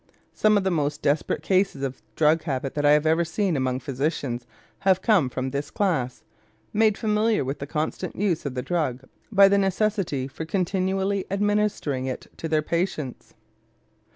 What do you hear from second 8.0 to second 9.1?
use of the drug